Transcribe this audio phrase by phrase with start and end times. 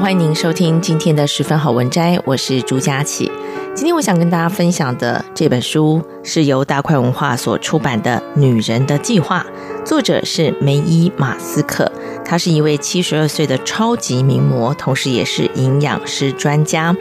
[0.00, 3.30] 欢迎您收听今天的十分好文摘，我是朱佳琪。
[3.74, 9.44] 今天我想跟大家分享的这本书是由大块文化所出版的《女人的计划》，
[9.84, 11.90] 作者是梅伊马斯克，
[12.24, 16.94] 她是一位七十二岁的超级名模，同时也是营养师专家。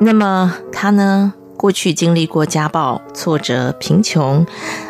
[0.00, 4.46] 那么她呢，过去经历过家暴、挫折、贫穷，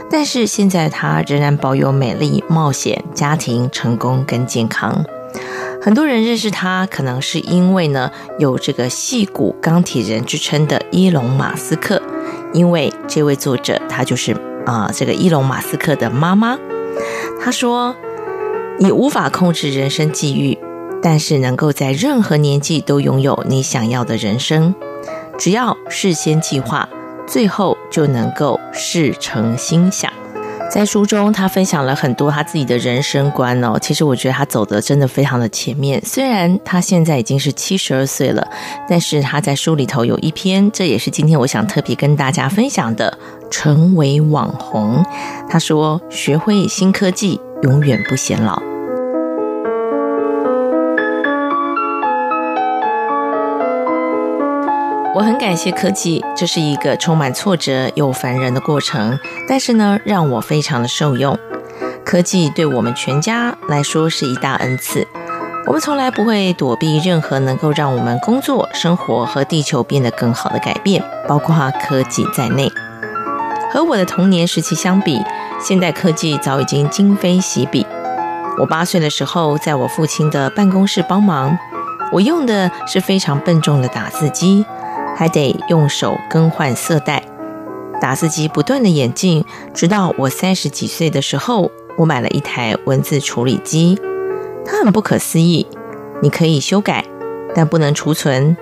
[0.09, 5.05] 但是现在她仍然保有美丽、冒险、家庭、成功跟健康。
[5.85, 12.01] 很多人认识他，可能是因为呢，有这个戏骨钢铁人之称的伊隆马斯克，
[12.53, 14.33] 因为这位作者他就是
[14.65, 16.57] 啊、这个伊隆马斯克的妈妈。
[17.41, 17.97] 他说
[18.79, 20.57] ：“你无法控制人生际遇，
[21.03, 24.73] 但是能够在任何年纪都拥有你想要的人生，
[25.37, 26.89] 只要事先计划，
[27.27, 30.13] 最后就能够事成心想。”
[30.73, 33.78] 在书中，他分享了很多他自己的人生观哦。
[33.78, 36.03] 其实我觉得他走的真的非常的前面。
[36.03, 38.48] 虽然他现在已经是七十二岁了，
[38.89, 43.19] 但是他在书里头有一篇，这也是今天我想特别跟大家分享的：
[43.51, 45.05] 成为网红。
[45.47, 48.62] 他说：“学会新科技，永远不显老。”
[55.14, 61.39] 我很感谢科技，这是一个充满挫折又烦人的过程，但是呢，让我非常的受用。
[62.02, 65.06] 科技对我们全家来说是一大恩赐，
[65.67, 72.73] 我们从来不会躲避任何能够让我们工作、生活和地球变得更好的改变，包括科技在内。
[73.70, 75.20] 和我的童年时期相比，
[75.61, 77.86] 现代科技早已经今非昔比。
[78.58, 81.58] 我八岁的时候，在我父亲的办公室帮忙，
[82.11, 84.64] 我用的是非常笨重的打字机。
[85.14, 87.23] 还得用手更换色带，
[88.00, 93.98] 打字机不断的演进，直到我三十几岁的时候，我买了一台文字处理机。
[94.64, 95.67] 它很不可思议，
[96.23, 97.05] 你可以修改，
[97.55, 98.56] 但不能储存。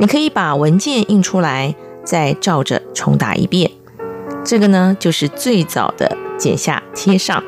[0.00, 3.70] 你可以把文件印出来，再照着重打一遍。
[4.44, 7.42] 这个呢，就是最早的剪下贴上，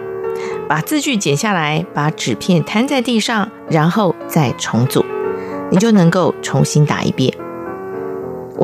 [0.69, 5.05] 把字句剪下来，把纸片摊在地上，然后再重组，
[5.71, 7.33] 你就能够重新打一遍。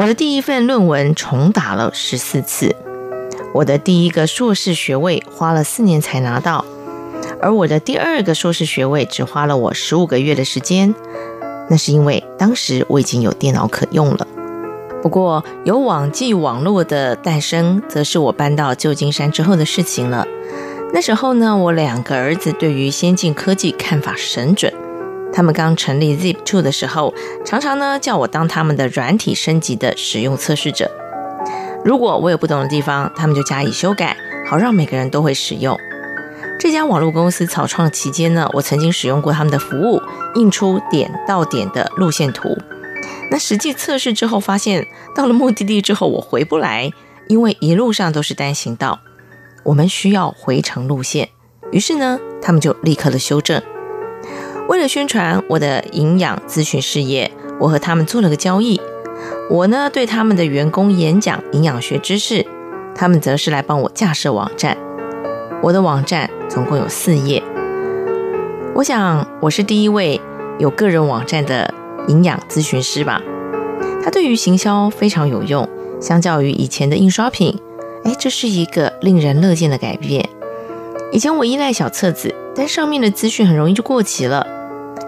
[0.01, 2.75] 我的第一份论文重打了十四次，
[3.53, 6.65] 我的第一个硕士学位花了四年才拿到，
[7.39, 10.95] 而我的第二个硕士学位只花了我十五个月的时间。
[11.69, 14.27] 那是因为当时我已经有电脑可用了。
[15.03, 20.27] 不过，有网际网络的诞生，则是我搬到旧金山之后的事情了。
[20.95, 24.73] 那时候呢，我两个儿子对于先进科技看法神准。
[25.31, 27.15] 他们刚成立 Zip 处的时候，
[27.45, 30.91] 常常呢叫我当他们的软体升级的使用测试者。
[31.85, 34.17] 如果我有不懂的地方，他们就加以修改，
[34.49, 35.79] 好让每个人都会使用。
[36.59, 40.03] 这家网络公司草创期间呢，我曾经使用过他们的服务，
[40.35, 42.57] 印出点到点的路线图。
[43.31, 44.87] 那实际测试之后发现，
[45.17, 46.93] 到了目的地之后我回不来，
[47.29, 49.01] 因为一路上都是单行道，
[49.65, 51.31] 我们需要回程路线。
[51.73, 53.63] 于是呢，他们就立刻的修正。
[54.71, 58.81] 为了宣传我的营养咨询事业，我和他们做了个交易。
[59.51, 62.47] 我呢，对他们的员工演讲营养学知识，
[62.95, 64.79] 他们则是来帮我架设网站。
[65.61, 67.43] 我的网站总共有四页。
[68.77, 70.21] 我想我是第一位
[70.61, 71.75] 有个人网站的
[72.07, 73.21] 营养咨询师吧。
[74.05, 75.69] 它对于行销非常有用，
[76.01, 77.59] 相较于以前的印刷品，
[78.05, 80.29] 哎，这是一个令人乐见的改变。
[81.11, 84.60] 以前我依赖小册子，但上面的资讯很容易就过期了。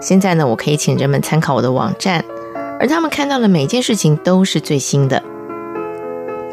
[0.02, 2.24] 现在呢，我可以请人们参考我的网站，
[2.80, 5.22] 而他们看到的每件事情都是最新的。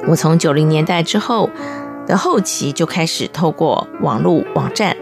[0.07, 1.49] 我从九零年代之后
[2.05, 4.95] 的后期就开始透过网络网站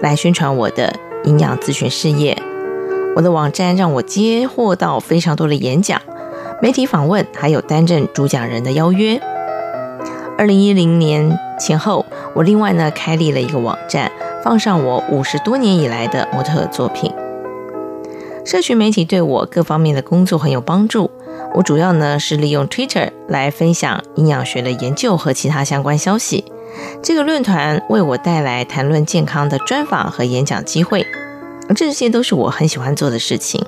[0.00, 0.92] 来宣传我的
[1.24, 2.36] 营养咨询事业。
[3.14, 6.02] 我的网站让我接获到非常多的演讲、
[6.60, 9.20] 媒体访问，还有担任主讲人的邀约。
[10.36, 12.04] 二零一零年前后，
[12.34, 14.10] 我另外呢开立了一个网站，
[14.42, 17.11] 放上我五十多年以来的模特作品。
[18.52, 21.10] 社群媒体对我各方面的工作很有帮助。
[21.54, 26.44] 我主要呢是利用 Twitter 来分享营养学的研究和其他相关消息。
[27.02, 31.06] 这个论坛为我带来谈论健康的专访和演讲机会，
[31.74, 33.64] 这些都是我很喜欢做的事情。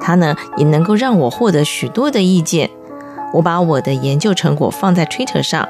[0.00, 2.68] 它呢也能够让我获得许多的意见。
[3.32, 5.68] 我把我的研究成果放在 Twitter 上，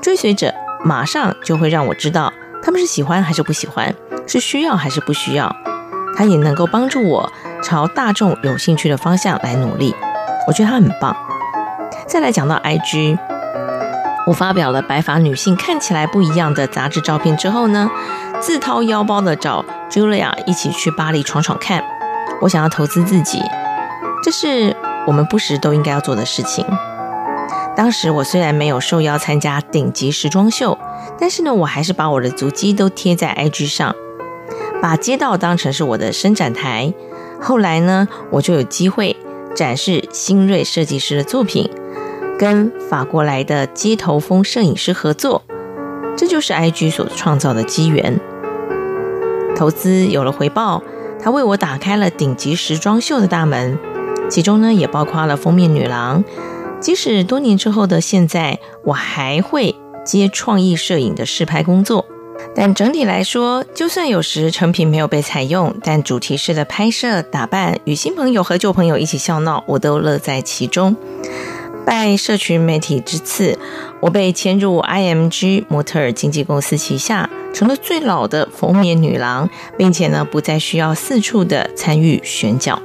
[0.00, 0.54] 追随者
[0.84, 2.32] 马上就会让我知道
[2.62, 3.92] 他们是喜欢还是不喜欢，
[4.28, 5.52] 是需要还是不需要。
[6.16, 7.28] 它也能够帮助我
[7.64, 9.94] 朝大众有兴趣的方向来努力。
[10.46, 11.16] 我觉得它很棒。
[12.06, 13.18] 再来讲到 IG，
[14.26, 17.90] 我发表了白发女性看起来不一样的杂志照片之后呢，
[18.38, 21.82] 自掏腰包的找 Julia 一起去巴黎闯闯看。
[22.42, 23.42] 我想要投资自己，
[24.22, 24.76] 这是
[25.06, 26.66] 我们不时都应该要做的事情。
[27.74, 30.78] 当时我虽然没有受邀参加顶级时装秀，
[31.18, 33.94] 但是呢，我还是把我的足迹都贴在 IG 上，
[34.82, 36.92] 把街道当成是我的伸展台。
[37.40, 39.16] 后来呢，我就有机会
[39.54, 41.70] 展示新锐设计师的作品，
[42.38, 45.42] 跟法国来的街头风摄影师合作，
[46.16, 48.18] 这就是 IG 所创造的机缘。
[49.56, 50.82] 投资有了回报，
[51.20, 53.78] 它为我打开了顶级时装秀的大门，
[54.28, 56.24] 其中呢，也包括了封面女郎。
[56.80, 62.04] 即使多年之后的现在，我还会接创意摄影的试拍工作。
[62.54, 70.96] 但整体来说，就算有时成品没有被采用，但主题式的拍摄、打扮，与新朋友和旧朋友一起笑闹，我都乐在其中。
[71.86, 73.58] 拜社群媒体之赐，
[74.00, 82.80] 我被签入 IMG 模特儿经纪公司旗下，成了最老的封面女郎，并且呢，不再需要四处的参与选角。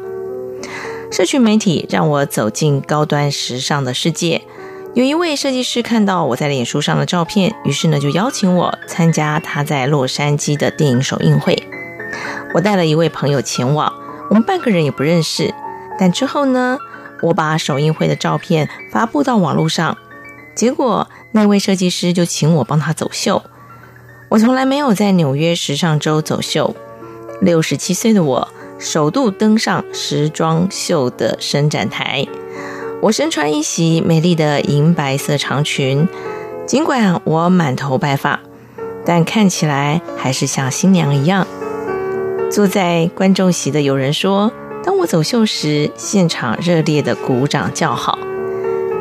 [1.12, 4.42] 社群媒体让我走进高端时尚的世界。
[5.00, 11.58] 有一位设计师看到我在脸书上的照片，于是呢就邀请我参加他在洛杉矶的电影首映会。
[12.54, 13.94] 我带了一位朋友前往，
[14.30, 15.54] 我们半个人也不认识。
[15.98, 16.78] 但之后呢，
[17.22, 19.98] 我把首映会的照片发布到网络上，
[20.54, 23.42] 结果那位设计师就请我帮他走秀。
[24.28, 26.76] 我从来没有在纽约时尚周走秀，
[27.40, 28.50] 六十七岁的我。
[28.78, 32.26] 首度登上时装秀的伸展台，
[33.02, 36.06] 我身穿一袭美丽的银白色长裙，
[36.66, 38.42] 尽管我满头白发，
[39.06, 41.48] 但看起来还是像新娘一样。
[42.52, 44.52] 坐在观众席的有人说，
[44.84, 48.20] 当我走秀时，现场热烈的鼓掌叫好。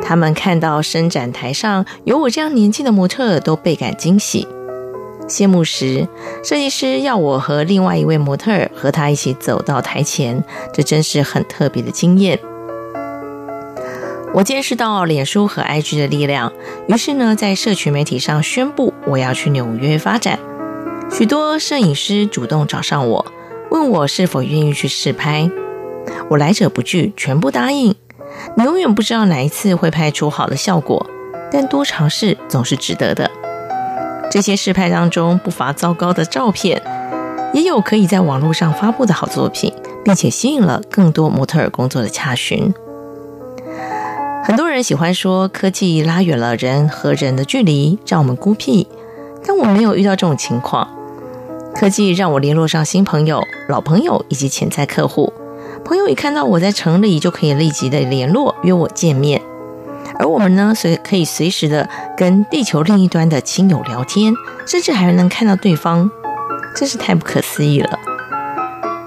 [0.01, 4.47] 他们看到伸展台上有我这样年纪的模特，都倍感惊喜。
[5.27, 6.07] 谢幕时，
[6.41, 10.41] 设计师要我和另外一位模特和他一起走到台前，
[10.73, 12.39] 这真是很特别的经验。
[14.31, 16.53] 我见识到脸书和 IG 的力量，
[16.87, 20.37] 于是呢，在社群媒体上宣布我要去纽约发展。
[21.11, 23.25] 许多摄影师主动找上我，
[23.71, 25.49] 问我是否愿意去试拍。
[26.29, 27.95] 我来者不拒，全部答应。
[28.55, 31.09] 你永远不知道哪一次会拍出好的效果，
[31.51, 33.29] 但多尝试总是值得的。
[34.29, 36.79] 这些试拍当中不乏糟糕的照片，
[37.51, 39.73] 也有可以在网络上发布的好作品，
[40.05, 42.71] 并且吸引了更多模特儿工作的洽询。
[44.49, 48.87] 很多人喜欢说科技拉远了人和人的距离，让我们孤僻，
[49.45, 50.89] 但我没有遇到这种情况。
[51.75, 55.31] 科技让我联络上新朋友、老朋友以及潜在客户。
[55.85, 59.39] 朋友一看到我在城里，就可以立即的联络约我见面。
[60.17, 61.87] 而我们呢，随可以随时的
[62.17, 64.33] 跟地球另一端的亲友聊天，
[64.65, 66.09] 甚至还能看到对方，
[66.75, 67.99] 真是太不可思议了。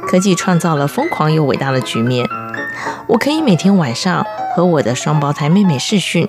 [0.07, 2.25] 科技创造了疯狂又伟大的局面。
[3.07, 4.25] 我可以每天晚上
[4.55, 6.29] 和我的双胞胎妹妹视讯，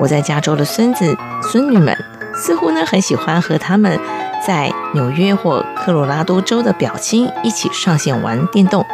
[0.00, 1.96] 我在加州的孙子孙女们
[2.34, 3.98] 似乎呢很喜欢和他们
[4.46, 8.84] 在纽约或科罗拉多州的表亲一起上线玩电动，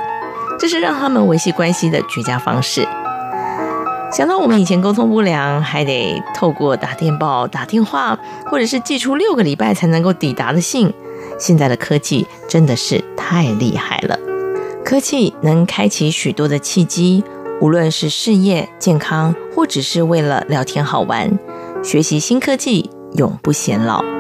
[0.59, 2.87] 这是让他们维系关系的绝佳方式。
[4.13, 10.95] 想到我们以前沟通不良，还得透过打电报、打电话，或者是寄出六个礼拜才能够抵达的信，
[11.39, 14.17] 现在的科技真的是太厉害了。
[14.87, 17.25] 科技能开启许多的契机，
[17.61, 21.37] 无论是事业、健康，或只是为了聊天好玩，
[21.83, 24.16] 学习新科技永不显老。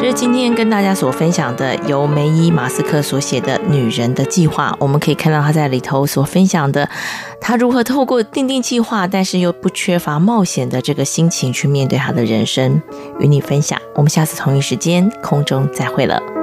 [0.00, 4.70] 这是今天跟大家所分享的，由梅伊马斯克所写的《女人的计划》。
[4.78, 6.88] 我们可以看到他在里头所分享的，
[7.40, 12.80] 他如何透过定定计划，但是又不缺乏冒险的这个心情去面对他的人生，
[13.18, 13.76] 与你分享。
[13.96, 16.37] 我们下次同一时间空中再会了。